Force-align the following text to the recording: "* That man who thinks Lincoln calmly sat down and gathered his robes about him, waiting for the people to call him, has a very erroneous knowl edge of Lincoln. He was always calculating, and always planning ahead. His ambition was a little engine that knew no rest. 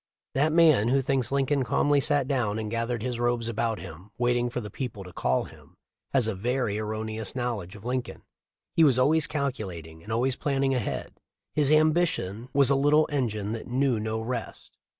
"* 0.19 0.33
That 0.33 0.51
man 0.51 0.87
who 0.87 0.99
thinks 1.03 1.31
Lincoln 1.31 1.63
calmly 1.63 2.01
sat 2.01 2.27
down 2.27 2.57
and 2.57 2.71
gathered 2.71 3.03
his 3.03 3.19
robes 3.19 3.47
about 3.47 3.77
him, 3.77 4.09
waiting 4.17 4.49
for 4.49 4.59
the 4.59 4.71
people 4.71 5.03
to 5.03 5.13
call 5.13 5.43
him, 5.43 5.77
has 6.11 6.25
a 6.25 6.33
very 6.33 6.79
erroneous 6.79 7.35
knowl 7.35 7.61
edge 7.61 7.75
of 7.75 7.85
Lincoln. 7.85 8.23
He 8.73 8.83
was 8.83 8.97
always 8.97 9.27
calculating, 9.27 10.01
and 10.01 10.11
always 10.11 10.35
planning 10.35 10.73
ahead. 10.73 11.19
His 11.53 11.69
ambition 11.69 12.49
was 12.51 12.71
a 12.71 12.75
little 12.75 13.07
engine 13.11 13.51
that 13.51 13.67
knew 13.67 13.99
no 13.99 14.19
rest. 14.19 14.75